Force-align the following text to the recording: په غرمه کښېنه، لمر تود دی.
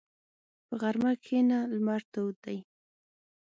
په 0.67 0.73
غرمه 0.81 1.11
کښېنه، 1.23 1.59
لمر 1.75 2.01
تود 2.11 2.35
دی. 2.45 2.57